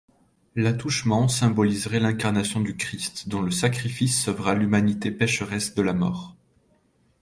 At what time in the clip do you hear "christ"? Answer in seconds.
2.75-3.29